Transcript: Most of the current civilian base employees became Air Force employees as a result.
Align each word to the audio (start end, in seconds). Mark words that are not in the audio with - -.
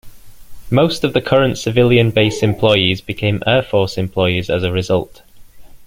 Most 0.71 1.03
of 1.03 1.13
the 1.13 1.21
current 1.21 1.59
civilian 1.59 2.09
base 2.09 2.41
employees 2.41 3.01
became 3.01 3.43
Air 3.45 3.61
Force 3.61 3.99
employees 3.99 4.49
as 4.49 4.63
a 4.63 4.71
result. 4.71 5.21